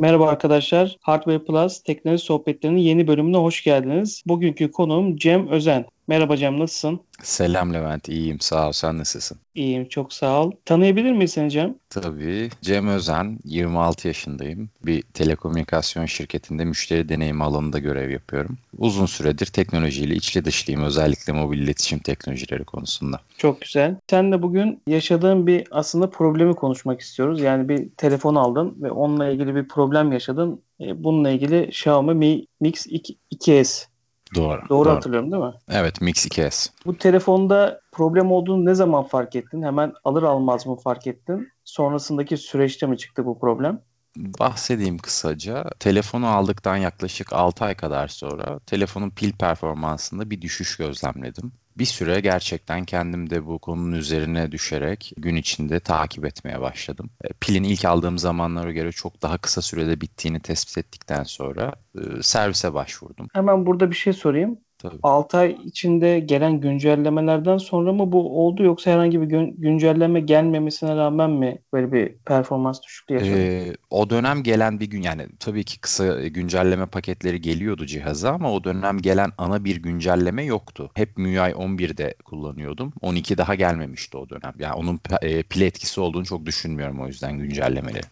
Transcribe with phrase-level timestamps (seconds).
[0.00, 0.96] Merhaba arkadaşlar.
[1.00, 4.22] Hardware Plus teknoloji sohbetlerinin yeni bölümüne hoş geldiniz.
[4.26, 5.86] Bugünkü konuğum Cem Özen.
[6.08, 7.00] Merhaba Cem, nasılsın?
[7.22, 8.72] Selam Levent, iyiyim sağ ol.
[8.72, 9.38] Sen nasılsın?
[9.54, 10.52] İyiyim, çok sağ ol.
[10.64, 11.74] Tanıyabilir miyiz seni Cem?
[11.90, 12.48] Tabii.
[12.62, 14.70] Cem Özen, 26 yaşındayım.
[14.86, 18.58] Bir telekomünikasyon şirketinde müşteri deneyimi alanında görev yapıyorum.
[18.78, 23.20] Uzun süredir teknolojiyle içli dışlıyım, özellikle mobil iletişim teknolojileri konusunda.
[23.38, 23.96] Çok güzel.
[24.10, 27.40] Sen de bugün yaşadığın bir aslında problemi konuşmak istiyoruz.
[27.40, 30.62] Yani bir telefon aldın ve onunla ilgili bir problem yaşadın.
[30.80, 33.86] E, Bununla ilgili Xiaomi Mi Mix 2, 2S
[34.34, 34.60] Doğru.
[34.68, 35.52] Doğru, hatırlıyorum değil mi?
[35.70, 36.70] Evet, Mix 2S.
[36.86, 39.62] Bu telefonda problem olduğunu ne zaman fark ettin?
[39.62, 41.48] Hemen alır almaz mı fark ettin?
[41.64, 43.80] Sonrasındaki süreçte mi çıktı bu problem?
[44.16, 45.64] Bahsedeyim kısaca.
[45.80, 51.52] Telefonu aldıktan yaklaşık 6 ay kadar sonra telefonun pil performansında bir düşüş gözlemledim.
[51.78, 57.10] Bir süre gerçekten kendim de bu konunun üzerine düşerek gün içinde takip etmeye başladım.
[57.24, 62.22] E, pilin ilk aldığım zamanlara göre çok daha kısa sürede bittiğini tespit ettikten sonra e,
[62.22, 63.28] servise başvurdum.
[63.32, 64.60] Hemen burada bir şey sorayım.
[64.90, 65.00] Tabii.
[65.02, 70.96] 6 ay içinde gelen güncellemelerden sonra mı bu oldu yoksa herhangi bir gün, güncelleme gelmemesine
[70.96, 73.36] rağmen mi böyle bir performans düşüklüğü yaşadın?
[73.36, 78.52] Ee, o dönem gelen bir gün yani tabii ki kısa güncelleme paketleri geliyordu cihaza ama
[78.52, 80.90] o dönem gelen ana bir güncelleme yoktu.
[80.94, 82.92] Hep MIUI 11'de kullanıyordum.
[83.00, 84.52] 12 daha gelmemişti o dönem.
[84.58, 88.08] Yani onun e, pil etkisi olduğunu çok düşünmüyorum o yüzden güncellemelerin.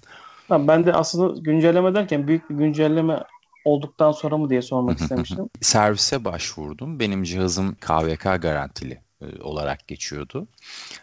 [0.48, 3.22] Tamam, ben de aslında güncelleme derken büyük bir güncelleme
[3.65, 5.51] olduktan sonra mı diye sormak istemiştim.
[5.61, 7.01] Servise başvurdum.
[7.01, 10.48] Benim cihazım KVK garantili e, olarak geçiyordu.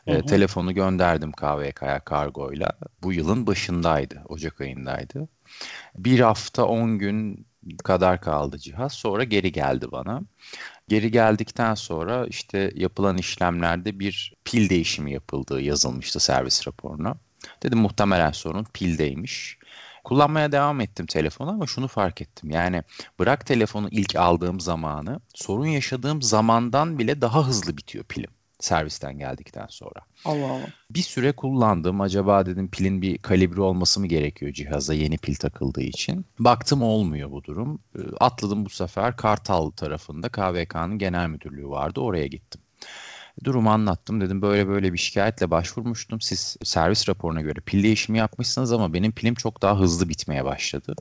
[0.05, 0.15] Hı hı.
[0.15, 2.71] E, telefonu gönderdim KVK'ya kargoyla.
[3.03, 5.27] Bu yılın başındaydı, Ocak ayındaydı.
[5.97, 7.45] Bir hafta 10 gün
[7.83, 8.93] kadar kaldı cihaz.
[8.93, 10.21] Sonra geri geldi bana.
[10.87, 17.15] Geri geldikten sonra işte yapılan işlemlerde bir pil değişimi yapıldığı yazılmıştı servis raporuna.
[17.63, 19.57] Dedim muhtemelen sorun pildeymiş.
[20.03, 22.49] Kullanmaya devam ettim telefonu ama şunu fark ettim.
[22.49, 22.83] Yani
[23.19, 29.67] bırak telefonu ilk aldığım zamanı sorun yaşadığım zamandan bile daha hızlı bitiyor pilim servisten geldikten
[29.69, 29.99] sonra.
[30.25, 30.67] Allah Allah.
[30.89, 32.01] Bir süre kullandım.
[32.01, 36.25] Acaba dedim pilin bir kalibre olması mı gerekiyor cihaza yeni pil takıldığı için.
[36.39, 37.79] Baktım olmuyor bu durum.
[38.19, 41.99] Atladım bu sefer Kartal tarafında KVK'nın genel müdürlüğü vardı.
[42.01, 42.61] Oraya gittim.
[43.43, 44.21] Durumu anlattım.
[44.21, 46.21] Dedim böyle böyle bir şikayetle başvurmuştum.
[46.21, 50.95] Siz servis raporuna göre pil değişimi yapmışsınız ama benim pilim çok daha hızlı bitmeye başladı.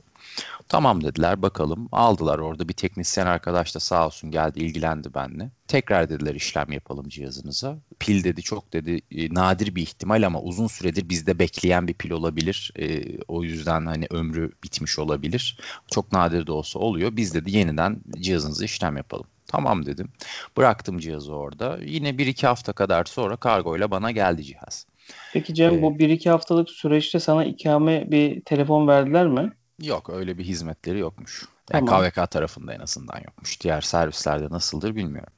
[0.69, 1.89] Tamam dediler bakalım.
[1.91, 5.51] Aldılar orada bir teknisyen arkadaş da sağ olsun geldi ilgilendi benimle.
[5.67, 7.77] Tekrar dediler işlem yapalım cihazınıza.
[7.99, 12.11] Pil dedi çok dedi e, nadir bir ihtimal ama uzun süredir bizde bekleyen bir pil
[12.11, 12.71] olabilir.
[12.79, 15.59] E, o yüzden hani ömrü bitmiş olabilir.
[15.91, 17.15] Çok nadir de olsa oluyor.
[17.15, 19.25] Biz dedi yeniden cihazınıza işlem yapalım.
[19.51, 20.09] Tamam dedim.
[20.57, 21.77] Bıraktım cihazı orada.
[21.85, 24.85] Yine bir iki hafta kadar sonra kargoyla bana geldi cihaz.
[25.33, 29.51] Peki Cem Ee, bu 1-2 haftalık süreçte sana ikame bir telefon verdiler mi?
[29.81, 31.45] Yok öyle bir hizmetleri yokmuş.
[31.73, 32.03] Yani Tamam.
[32.03, 33.61] KVK tarafında en azından yokmuş.
[33.61, 35.33] Diğer servislerde nasıldır bilmiyorum.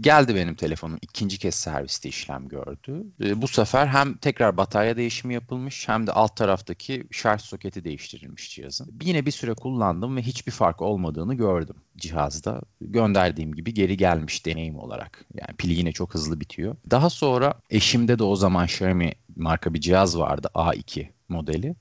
[0.00, 3.04] Geldi benim telefonum ikinci kez serviste işlem gördü.
[3.20, 8.54] Ee, bu sefer hem tekrar batarya değişimi yapılmış hem de alt taraftaki şarj soketi değiştirilmiş
[8.54, 8.98] cihazın.
[9.02, 12.60] Yine bir süre kullandım ve hiçbir fark olmadığını gördüm cihazda.
[12.80, 15.24] Gönderdiğim gibi geri gelmiş deneyim olarak.
[15.34, 16.76] Yani pili yine çok hızlı bitiyor.
[16.90, 21.74] Daha sonra eşimde de o zaman Xiaomi marka bir cihaz vardı A2 modeli.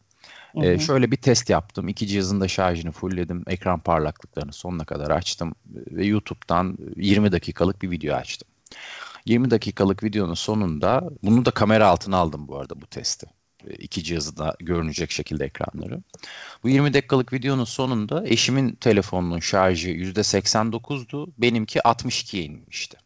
[0.53, 0.79] Hı.
[0.79, 1.87] şöyle bir test yaptım.
[1.87, 3.43] İki cihazın da şarjını fullledim.
[3.47, 5.55] Ekran parlaklıklarını sonuna kadar açtım.
[5.67, 8.47] Ve YouTube'dan 20 dakikalık bir video açtım.
[9.25, 13.27] 20 dakikalık videonun sonunda bunu da kamera altına aldım bu arada bu testi.
[13.67, 16.01] Ee, İki cihazı da görünecek şekilde ekranları.
[16.63, 21.33] Bu 20 dakikalık videonun sonunda eşimin telefonunun şarjı %89'du.
[21.37, 22.97] Benimki 62'ye inmişti.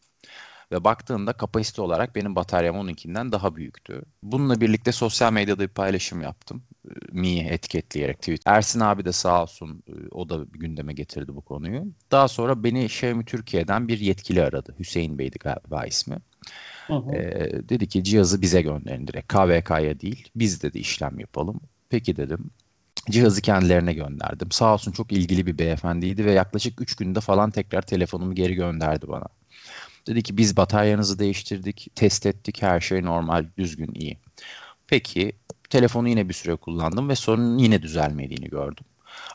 [0.71, 4.01] Ve baktığında kapasite olarak benim bataryam onunkinden daha büyüktü.
[4.23, 6.63] Bununla birlikte sosyal medyada bir paylaşım yaptım.
[6.85, 8.41] Ee, Mi'yi etiketleyerek tweet.
[8.45, 11.83] Ersin abi de sağ olsun e, o da gündeme getirdi bu konuyu.
[12.11, 14.75] Daha sonra beni Xiaomi Türkiye'den bir yetkili aradı.
[14.79, 16.17] Hüseyin Bey'di galiba ismi.
[16.87, 17.15] Hı hı.
[17.15, 19.33] Ee, dedi ki cihazı bize gönderin direkt.
[19.33, 20.29] KVK'ya değil.
[20.35, 21.61] Biz dedi işlem yapalım.
[21.89, 22.51] Peki dedim.
[23.09, 24.51] Cihazı kendilerine gönderdim.
[24.51, 29.07] Sağ olsun çok ilgili bir beyefendiydi ve yaklaşık 3 günde falan tekrar telefonumu geri gönderdi
[29.07, 29.25] bana.
[30.07, 34.17] Dedi ki biz bataryanızı değiştirdik, test ettik, her şey normal, düzgün, iyi.
[34.87, 35.33] Peki
[35.69, 38.85] telefonu yine bir süre kullandım ve sorunun yine düzelmediğini gördüm.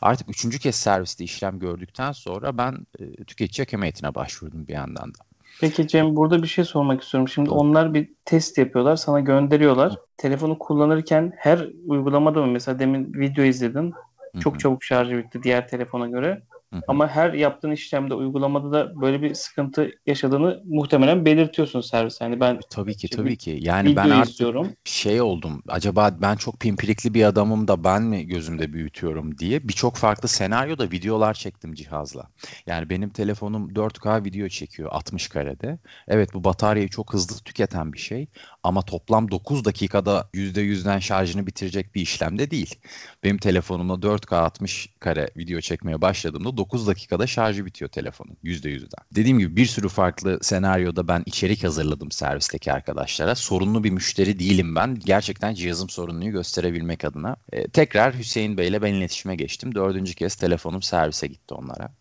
[0.01, 5.13] Artık üçüncü kez serviste işlem gördükten sonra ben e, tüketici hakem heyetine başvurdum bir yandan
[5.13, 5.19] da.
[5.61, 7.27] Peki Cem burada bir şey sormak istiyorum.
[7.27, 9.95] Şimdi onlar bir test yapıyorlar, sana gönderiyorlar.
[10.17, 12.51] Telefonu kullanırken her uygulamada mı?
[12.51, 13.93] Mesela demin video izledin.
[14.39, 16.41] Çok çabuk şarjı bitti diğer telefona göre.
[16.73, 16.81] Hı-hı.
[16.87, 22.21] Ama her yaptığın işlemde uygulamada da böyle bir sıkıntı yaşadığını muhtemelen belirtiyorsun servis.
[22.21, 23.57] Yani ben tabii ki tabii ki.
[23.61, 24.67] Yani ben artık istiyorum.
[24.83, 25.63] şey oldum.
[25.67, 30.91] Acaba ben çok pimpirikli bir adamım da ben mi gözümde büyütüyorum diye birçok farklı senaryoda
[30.91, 32.27] videolar çektim cihazla.
[32.65, 35.79] Yani benim telefonum 4K video çekiyor 60 karede.
[36.07, 38.27] Evet bu bataryayı çok hızlı tüketen bir şey
[38.63, 42.75] ama toplam 9 dakikada %100'den şarjını bitirecek bir işlemde değil.
[43.23, 49.05] Benim telefonumla 4K 60 kare video çekmeye başladığımda 9 dakikada şarjı bitiyor telefonun %100'den.
[49.15, 53.35] Dediğim gibi bir sürü farklı senaryoda ben içerik hazırladım servisteki arkadaşlara.
[53.35, 54.95] Sorunlu bir müşteri değilim ben.
[54.95, 57.35] Gerçekten cihazım sorunluyu gösterebilmek adına.
[57.53, 59.75] Ee, tekrar Hüseyin Bey ile ben iletişime geçtim.
[59.75, 62.00] Dördüncü kez telefonum servise gitti onlara.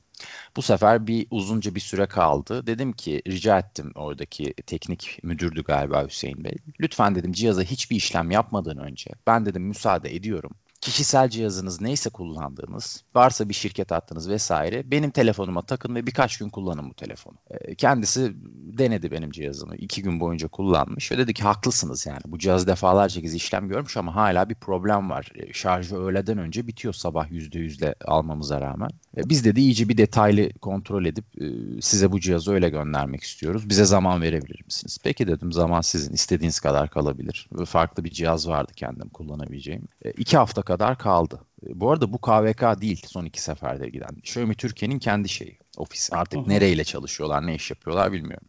[0.57, 2.67] Bu sefer bir uzunca bir süre kaldı.
[2.67, 6.55] Dedim ki rica ettim oradaki teknik müdürdü galiba Hüseyin Bey.
[6.81, 10.51] Lütfen dedim cihaza hiçbir işlem yapmadan önce ben dedim müsaade ediyorum
[10.81, 16.49] kişisel cihazınız neyse kullandığınız, varsa bir şirket hattınız vesaire benim telefonuma takın ve birkaç gün
[16.49, 17.35] kullanın bu telefonu.
[17.51, 18.33] E, kendisi
[18.79, 19.77] denedi benim cihazımı.
[19.77, 22.21] iki gün boyunca kullanmış ve dedi ki haklısınız yani.
[22.27, 25.33] Bu cihaz defalarca kez işlem görmüş ama hala bir problem var.
[25.35, 28.91] E, şarjı öğleden önce bitiyor sabah %100'le almamıza rağmen.
[29.17, 31.47] E, biz dedi iyice bir detaylı kontrol edip e,
[31.81, 33.69] size bu cihazı öyle göndermek istiyoruz.
[33.69, 34.99] Bize zaman verebilir misiniz?
[35.03, 37.49] Peki dedim zaman sizin istediğiniz kadar kalabilir.
[37.67, 39.89] Farklı bir cihaz vardı kendim kullanabileceğim.
[40.05, 41.41] E, iki hafta kadar kaldı.
[41.67, 44.17] E, bu arada bu KVK değil son iki seferde giden.
[44.19, 45.59] Xiaomi Türkiye'nin kendi şeyi.
[45.77, 48.49] Ofis artık nereyle çalışıyorlar, ne iş yapıyorlar bilmiyorum.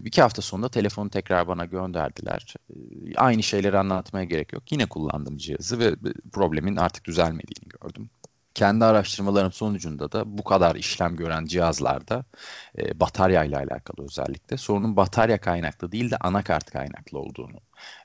[0.00, 2.54] Bir iki hafta sonunda telefonu tekrar bana gönderdiler.
[2.70, 2.74] E,
[3.16, 4.72] aynı şeyleri anlatmaya gerek yok.
[4.72, 5.94] Yine kullandım cihazı ve
[6.32, 8.10] problemin artık düzelmediğini gördüm
[8.54, 12.24] kendi araştırmalarım sonucunda da bu kadar işlem gören cihazlarda
[12.78, 17.56] e, batarya ile alakalı özellikle sorunun batarya kaynaklı değil de anakart kaynaklı olduğunu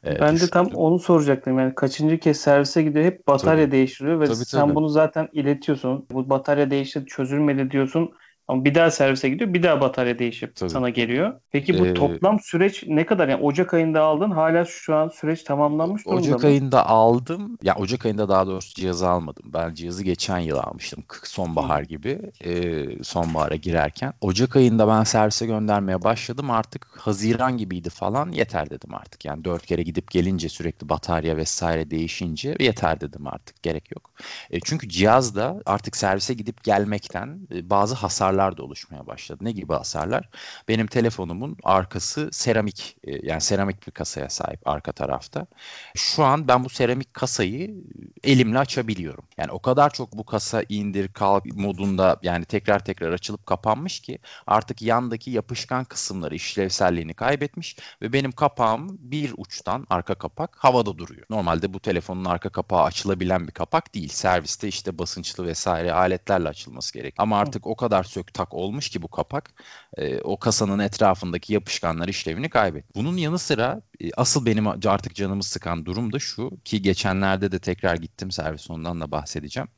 [0.05, 1.59] e, Ben de tam onu soracaktım.
[1.59, 3.71] Yani kaçıncı kez servise gidiyor hep batarya tabii.
[3.71, 4.75] değiştiriyor ve tabii, sen tabii.
[4.75, 6.07] bunu zaten iletiyorsun.
[6.11, 8.11] Bu batarya değişti çözülmedi diyorsun.
[8.49, 9.53] Ama bir daha servise gidiyor.
[9.53, 10.69] Bir daha batarya değişip Tabii.
[10.69, 11.41] sana geliyor.
[11.51, 13.27] Peki bu ee, toplam süreç ne kadar?
[13.27, 14.31] Yani Ocak ayında aldın.
[14.31, 16.49] Hala şu an süreç tamamlanmış durumda Ocak mı?
[16.49, 17.57] ayında aldım.
[17.63, 19.43] Ya Ocak ayında daha doğrusu cihazı almadım.
[19.53, 21.03] Ben cihazı geçen yıl almıştım.
[21.23, 22.21] Sonbahar gibi.
[22.45, 24.13] E, sonbahara girerken.
[24.21, 26.51] Ocak ayında ben servise göndermeye başladım.
[26.51, 28.31] Artık Haziran gibiydi falan.
[28.31, 29.25] Yeter dedim artık.
[29.25, 33.63] Yani dört kere gidip gelince sürekli batarya vesaire değişince yeter dedim artık.
[33.63, 34.11] Gerek yok.
[34.51, 39.43] E, çünkü cihaz da artık servise gidip gelmekten e, bazı hasarlar hasarlar da oluşmaya başladı.
[39.43, 40.29] Ne gibi hasarlar?
[40.67, 45.47] Benim telefonumun arkası seramik e, yani seramik bir kasaya sahip arka tarafta.
[45.95, 47.75] Şu an ben bu seramik kasayı
[48.23, 49.23] elimle açabiliyorum.
[49.37, 54.19] Yani o kadar çok bu kasa indir kalk modunda yani tekrar tekrar açılıp kapanmış ki
[54.47, 61.25] artık yandaki yapışkan kısımları işlevselliğini kaybetmiş ve benim kapağım bir uçtan arka kapak havada duruyor.
[61.29, 64.09] Normalde bu telefonun arka kapağı açılabilen bir kapak değil.
[64.09, 67.15] Serviste işte basınçlı vesaire aletlerle açılması gerek.
[67.17, 69.53] Ama artık o kadar sök tak olmuş ki bu kapak
[69.97, 72.93] e, o kasanın etrafındaki yapışkanlar işlevini kaybetti.
[72.95, 73.81] Bunun yanı sıra
[74.17, 79.01] asıl benim artık canımı sıkan durum da şu ki geçenlerde de tekrar gittim servis ondan
[79.01, 79.69] da bahsedeceğim.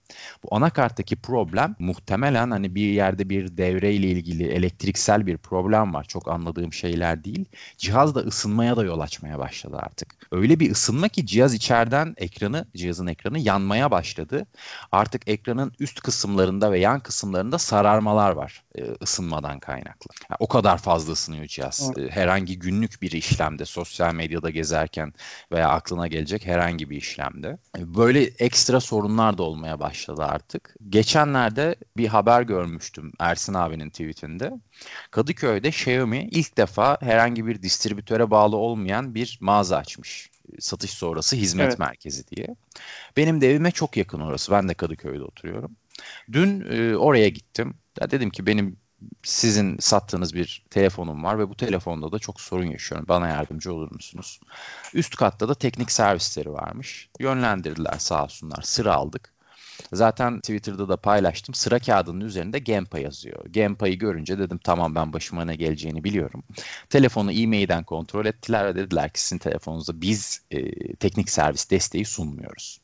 [0.44, 6.04] Bu anakarttaki problem muhtemelen hani bir yerde bir devre ile ilgili elektriksel bir problem var.
[6.04, 7.46] Çok anladığım şeyler değil.
[7.78, 10.16] Cihaz da ısınmaya da yol açmaya başladı artık.
[10.32, 14.46] Öyle bir ısınma ki cihaz içeriden ekranı, cihazın ekranı yanmaya başladı.
[14.92, 20.10] Artık ekranın üst kısımlarında ve yan kısımlarında sararmalar var e, ısınmadan kaynaklı.
[20.30, 21.92] Yani o kadar fazla ısınıyor cihaz.
[21.98, 22.12] Evet.
[22.12, 25.14] Herhangi günlük bir işlemde, sosyal medyada gezerken
[25.52, 27.58] veya aklına gelecek herhangi bir işlemde.
[27.78, 30.76] Böyle ekstra sorunlar da olmaya başladı artık.
[30.90, 34.52] Geçenlerde bir haber görmüştüm Ersin abinin tweetinde.
[35.12, 41.68] Kadıköy'de Xiaomi ilk defa herhangi bir distribütöre bağlı olmayan bir mağaza açmış satış sonrası hizmet
[41.68, 41.80] evet.
[41.80, 42.48] merkezi diye.
[43.18, 44.52] Benim de evime çok yakın orası.
[44.52, 45.76] Ben de Kadıköy'de oturuyorum.
[46.32, 47.74] Dün e, oraya gittim.
[48.02, 48.78] Ya dedim ki benim
[49.24, 53.08] sizin sattığınız bir telefonum var ve bu telefonda da çok sorun yaşıyorum.
[53.10, 54.40] Bana yardımcı olur musunuz?
[54.94, 57.10] Üst katta da teknik servisleri varmış.
[57.20, 58.62] Yönlendirdiler sağ olsunlar.
[58.62, 59.34] Sıra aldık.
[59.94, 61.56] Zaten Twitter'da da paylaştım.
[61.56, 63.46] Sıra kağıdının üzerinde Gempa yazıyor.
[63.46, 66.44] Gempa'yı görünce dedim tamam ben başıma ne geleceğini biliyorum.
[66.90, 72.82] Telefonu e-mail'den kontrol ettiler ve dediler ki sizin telefonunuzda biz e, teknik servis desteği sunmuyoruz.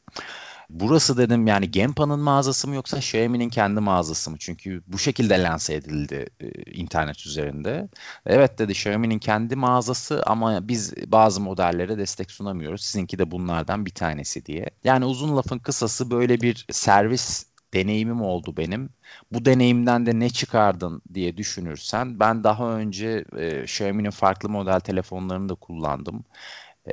[0.69, 4.37] Burası dedim yani Gempa'nın mağazası mı yoksa Xiaomi'nin kendi mağazası mı?
[4.39, 7.89] Çünkü bu şekilde lanse edildi e, internet üzerinde.
[8.25, 12.81] Evet dedi Xiaomi'nin kendi mağazası ama biz bazı modellere destek sunamıyoruz.
[12.83, 14.69] Sizinki de bunlardan bir tanesi diye.
[14.83, 18.89] Yani uzun lafın kısası böyle bir servis deneyimim oldu benim.
[19.33, 25.49] Bu deneyimden de ne çıkardın diye düşünürsen ben daha önce e, Xiaomi'nin farklı model telefonlarını
[25.49, 26.25] da kullandım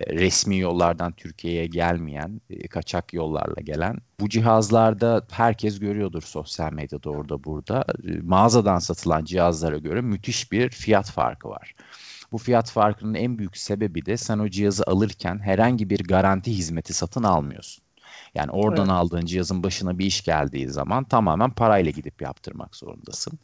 [0.08, 3.98] resmi yollardan Türkiye'ye gelmeyen, e, kaçak yollarla gelen.
[4.20, 7.84] Bu cihazlarda herkes görüyordur sosyal medyada orada burada.
[8.08, 11.74] E, mağazadan satılan cihazlara göre müthiş bir fiyat farkı var.
[12.32, 16.92] Bu fiyat farkının en büyük sebebi de sen o cihazı alırken herhangi bir garanti hizmeti
[16.92, 17.83] satın almıyorsun.
[18.34, 18.90] Yani oradan evet.
[18.90, 23.38] aldığın cihazın başına bir iş geldiği zaman tamamen parayla gidip yaptırmak zorundasın.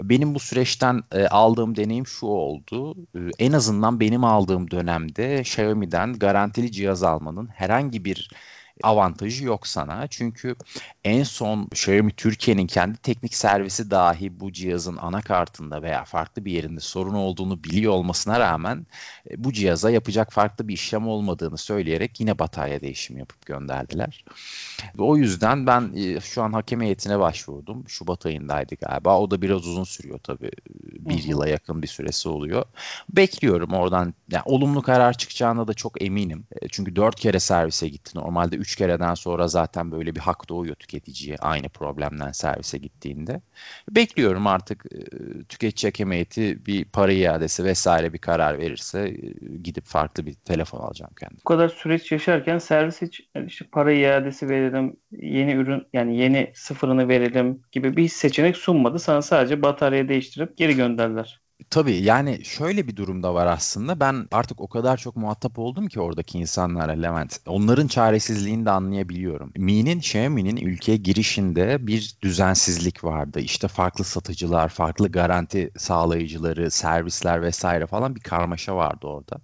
[0.00, 2.96] Benim bu süreçten e, aldığım deneyim şu oldu.
[3.14, 8.30] E, en azından benim aldığım dönemde Xiaomi'den garantili cihaz almanın herhangi bir
[8.82, 10.06] avantajı yok sana.
[10.06, 10.56] Çünkü
[11.04, 16.80] en son Xiaomi Türkiye'nin kendi teknik servisi dahi bu cihazın anakartında veya farklı bir yerinde
[16.80, 18.86] sorun olduğunu biliyor olmasına rağmen
[19.30, 24.24] e, bu cihaza yapacak farklı bir işlem olmadığını söyleyerek yine batarya değişimi yapıp gönderdiler.
[24.98, 27.84] Ve o yüzden ben e, şu an hakem heyetine başvurdum.
[27.88, 29.20] Şubat ayındaydı galiba.
[29.20, 30.50] O da biraz uzun sürüyor tabii.
[31.08, 32.64] Bir yıla yakın bir süresi oluyor.
[33.08, 34.14] Bekliyorum oradan.
[34.30, 36.44] Yani olumlu karar çıkacağına da çok eminim.
[36.62, 38.18] E, çünkü dört kere servise gitti.
[38.18, 43.40] Normalde üç kereden sonra zaten böyle bir hak doğuyor tüketiciye aynı problemden servise gittiğinde.
[43.90, 44.98] Bekliyorum artık e,
[45.44, 50.80] tüketici hakem heyeti bir para iadesi vesaire bir karar verirse e, gidip farklı bir telefon
[50.80, 51.38] alacağım kendim.
[51.38, 57.08] Bu kadar süreç yaşarken servis hiç işte para iadesi verelim, yeni ürün yani yeni sıfırını
[57.08, 58.98] verelim gibi bir seçenek sunmadı.
[58.98, 61.40] Sana sadece batarya değiştirip geri gönderdiler.
[61.70, 64.00] Tabii yani şöyle bir durumda var aslında.
[64.00, 67.38] Ben artık o kadar çok muhatap oldum ki oradaki insanlara Levent.
[67.46, 69.52] Onların çaresizliğini de anlayabiliyorum.
[69.56, 73.40] Mi'nin, Xiaomi'nin ülkeye girişinde bir düzensizlik vardı.
[73.40, 79.40] İşte farklı satıcılar, farklı garanti sağlayıcıları, servisler vesaire falan bir karmaşa vardı orada.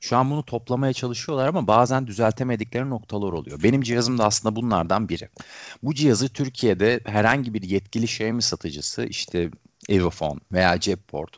[0.00, 3.62] Şu an bunu toplamaya çalışıyorlar ama bazen düzeltemedikleri noktalar oluyor.
[3.62, 5.28] Benim cihazım da aslında bunlardan biri.
[5.82, 9.50] Bu cihazı Türkiye'de herhangi bir yetkili Xiaomi satıcısı işte
[9.88, 11.30] Evofon veya Cepport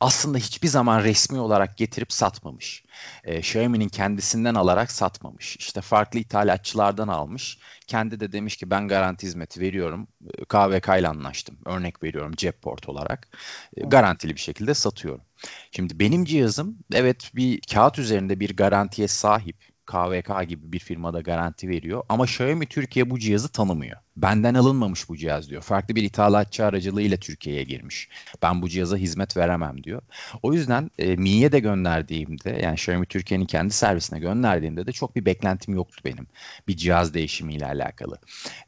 [0.00, 2.84] aslında hiçbir zaman resmi olarak getirip satmamış.
[3.24, 5.56] E, Xiaomi'nin kendisinden alarak satmamış.
[5.56, 7.58] İşte farklı ithalatçılardan almış.
[7.86, 10.08] Kendi de demiş ki ben garanti hizmeti veriyorum.
[10.48, 11.58] KVK ile anlaştım.
[11.66, 13.28] Örnek veriyorum Cepport olarak.
[13.76, 15.24] E, garantili bir şekilde satıyorum.
[15.72, 19.70] Şimdi benim cihazım evet bir kağıt üzerinde bir garantiye sahip.
[19.86, 23.96] KVK gibi bir firmada garanti veriyor ama Xiaomi Türkiye bu cihazı tanımıyor.
[24.22, 25.62] Benden alınmamış bu cihaz diyor.
[25.62, 28.08] Farklı bir ithalatçı aracılığıyla Türkiye'ye girmiş.
[28.42, 30.02] Ben bu cihaza hizmet veremem diyor.
[30.42, 35.24] O yüzden e, Mi'ye de gönderdiğimde yani Xiaomi Türkiye'nin kendi servisine gönderdiğimde de çok bir
[35.24, 36.26] beklentim yoktu benim.
[36.68, 38.18] Bir cihaz değişimiyle alakalı.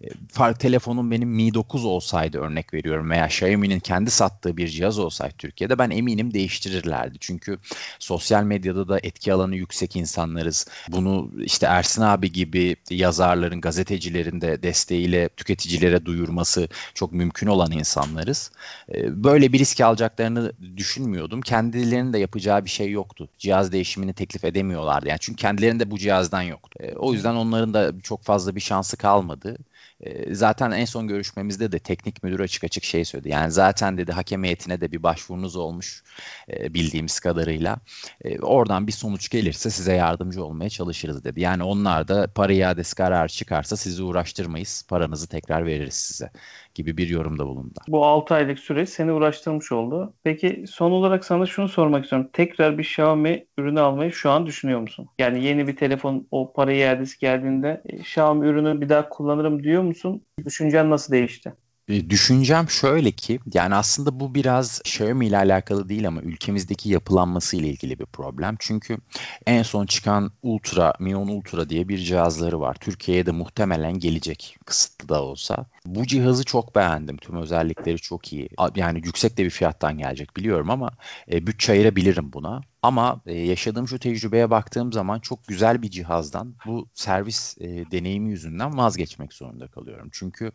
[0.05, 4.99] E, fark telefonum benim Mi 9 olsaydı örnek veriyorum veya Xiaomi'nin kendi sattığı bir cihaz
[4.99, 7.17] olsaydı Türkiye'de ben eminim değiştirirlerdi.
[7.21, 7.59] Çünkü
[7.99, 10.67] sosyal medyada da etki alanı yüksek insanlarız.
[10.89, 18.51] Bunu işte Ersin abi gibi yazarların, gazetecilerin de desteğiyle tüketicilere duyurması çok mümkün olan insanlarız.
[18.95, 21.41] Ee, böyle bir risk alacaklarını düşünmüyordum.
[21.41, 23.29] Kendilerinin de yapacağı bir şey yoktu.
[23.39, 25.09] Cihaz değişimini teklif edemiyorlardı.
[25.09, 26.79] Yani çünkü kendilerinde bu cihazdan yoktu.
[26.83, 29.57] Ee, o yüzden onların da çok fazla bir şansı kalmadı.
[30.01, 33.29] Ee, zaten en son görüşmemizde de teknik müdür açık açık şey söyledi.
[33.29, 36.03] Yani zaten dedi hakem heyetine de bir başvurunuz olmuş
[36.49, 37.79] e, bildiğimiz kadarıyla.
[38.25, 41.41] E, oradan bir sonuç gelirse size yardımcı olmaya çalışırız dedi.
[41.41, 44.85] Yani onlar da para iadesi kararı çıkarsa sizi uğraştırmayız.
[44.89, 46.31] Paranızı tekrar veririz size
[46.75, 47.79] gibi bir yorumda bulundu.
[47.89, 50.15] Bu 6 aylık süreç seni uğraştırmış oldu.
[50.25, 52.31] Peki son olarak sana şunu sormak istiyorum.
[52.33, 55.09] Tekrar bir Xiaomi ürünü almayı şu an düşünüyor musun?
[55.19, 59.83] Yani yeni bir telefon o para iadesi geldiğinde e, Xiaomi ürünü bir daha kullanırım diyor
[59.83, 60.27] musun?
[60.45, 61.55] Düşüncen nasıl değişti?
[61.89, 67.57] E, düşüncem şöyle ki yani aslında bu biraz Xiaomi ile alakalı değil ama ülkemizdeki yapılanması
[67.57, 68.57] ile ilgili bir problem.
[68.59, 68.99] Çünkü
[69.47, 72.75] en son çıkan Ultra, Mi 10 Ultra diye bir cihazları var.
[72.81, 75.67] Türkiye'ye de muhtemelen gelecek kısıtlı da olsa.
[75.87, 77.17] Bu cihazı çok beğendim.
[77.17, 78.49] Tüm özellikleri çok iyi.
[78.77, 80.91] Yani yüksek de bir fiyattan gelecek biliyorum ama
[81.33, 82.61] e, bütçe ayırabilirim buna.
[82.83, 88.31] Ama e, yaşadığım şu tecrübeye baktığım zaman çok güzel bir cihazdan bu servis e, deneyimi
[88.31, 90.09] yüzünden vazgeçmek zorunda kalıyorum.
[90.13, 90.53] Çünkü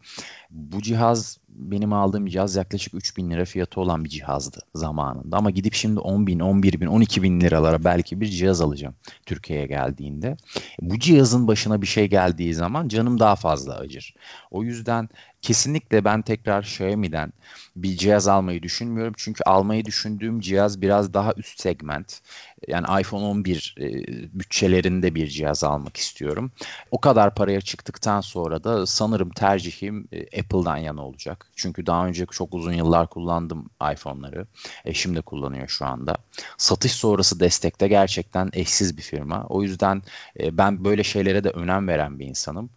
[0.50, 5.38] bu cihaz benim aldığım cihaz yaklaşık 3 bin lira fiyatı olan bir cihazdı zamanında.
[5.38, 8.96] Ama gidip şimdi 10 bin, 11 bin, 12 bin liralara belki bir cihaz alacağım
[9.26, 10.38] Türkiye'ye geldiğinde.
[10.82, 14.16] Bu cihazın başına bir şey geldiği zaman canım daha fazla acır.
[14.52, 15.10] O yüzden
[15.42, 17.34] kesinlikle ben tekrar Xiaomi'den
[17.76, 19.14] bir cihaz almayı düşünmüyorum.
[19.18, 22.22] Çünkü almayı düşündüğüm cihaz biraz daha üst segment.
[22.68, 23.84] Yani iPhone 11 e,
[24.40, 26.52] bütçelerinde bir cihaz almak istiyorum.
[26.92, 31.52] O kadar paraya çıktıktan sonra da sanırım tercihim e, Apple'dan yana olacak.
[31.56, 34.48] Çünkü daha önce çok uzun yıllar kullandım iPhone'ları.
[34.86, 36.16] Eşim de kullanıyor şu anda.
[36.58, 39.46] Satış sonrası destekte gerçekten eşsiz bir firma.
[39.50, 40.02] O yüzden
[40.40, 42.70] e, ben böyle şeylere de önem veren bir insanım.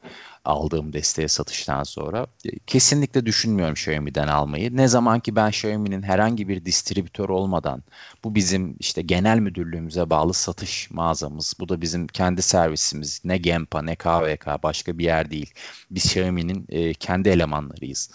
[0.45, 2.27] Aldığım desteğe satıştan sonra.
[2.67, 4.77] Kesinlikle düşünmüyorum Xiaomi'den almayı.
[4.77, 7.83] Ne zaman ki ben Xiaomi'nin herhangi bir distribütör olmadan
[8.25, 11.55] bu bizim işte genel müdürlüğümüze bağlı satış mağazamız.
[11.61, 13.21] Bu da bizim kendi servisimiz.
[13.25, 15.51] Ne Gempa ne KVK başka bir yer değil.
[15.91, 18.11] Biz Xiaomi'nin e, kendi elemanlarıyız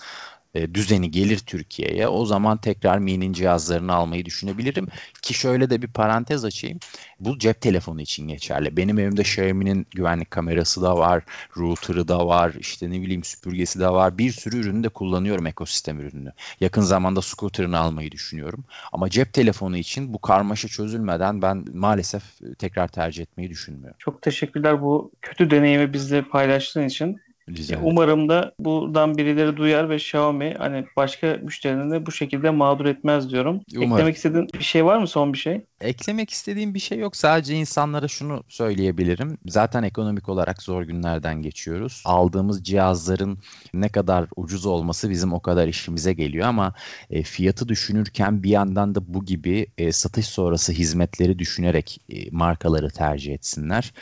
[0.73, 4.87] düzeni gelir Türkiye'ye o zaman tekrar Mi'nin cihazlarını almayı düşünebilirim.
[5.21, 6.79] Ki şöyle de bir parantez açayım.
[7.19, 8.77] Bu cep telefonu için geçerli.
[8.77, 11.23] Benim evimde Xiaomi'nin güvenlik kamerası da var,
[11.57, 14.17] router'ı da var, işte ne bileyim süpürgesi de var.
[14.17, 16.31] Bir sürü ürünü de kullanıyorum ekosistem ürününü.
[16.59, 18.65] Yakın zamanda scooter'ını almayı düşünüyorum.
[18.93, 22.23] Ama cep telefonu için bu karmaşa çözülmeden ben maalesef
[22.59, 23.95] tekrar tercih etmeyi düşünmüyorum.
[23.99, 27.24] Çok teşekkürler bu kötü deneyimi bizle paylaştığın için.
[27.49, 32.85] Rica Umarım da buradan birileri duyar ve Xiaomi hani başka müşterilerini de bu şekilde mağdur
[32.85, 33.61] etmez diyorum.
[33.75, 33.93] Umarım.
[33.93, 35.65] Eklemek istediğin bir şey var mı son bir şey?
[35.81, 37.15] Eklemek istediğim bir şey yok.
[37.15, 39.37] Sadece insanlara şunu söyleyebilirim.
[39.45, 42.03] Zaten ekonomik olarak zor günlerden geçiyoruz.
[42.05, 43.39] Aldığımız cihazların
[43.73, 46.73] ne kadar ucuz olması bizim o kadar işimize geliyor ama
[47.09, 52.89] e, fiyatı düşünürken bir yandan da bu gibi e, satış sonrası hizmetleri düşünerek e, markaları
[52.89, 53.93] tercih etsinler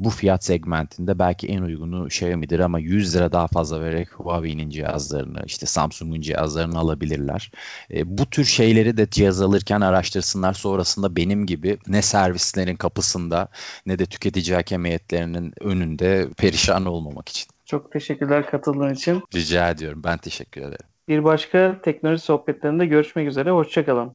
[0.00, 5.42] bu fiyat segmentinde belki en uygunu Xiaomi'dir ama 100 lira daha fazla vererek Huawei'nin cihazlarını,
[5.46, 7.50] işte Samsung'un cihazlarını alabilirler.
[7.94, 10.52] E, bu tür şeyleri de cihaz alırken araştırsınlar.
[10.52, 13.48] Sonrasında benim gibi ne servislerin kapısında
[13.86, 17.48] ne de tüketici hakemiyetlerinin önünde perişan olmamak için.
[17.66, 19.22] Çok teşekkürler katıldığın için.
[19.34, 20.02] Rica ediyorum.
[20.04, 20.86] Ben teşekkür ederim.
[21.08, 23.50] Bir başka teknoloji sohbetlerinde görüşmek üzere.
[23.50, 24.12] Hoşçakalın.